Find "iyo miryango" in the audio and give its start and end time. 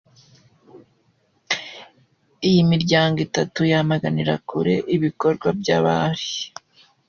2.49-3.17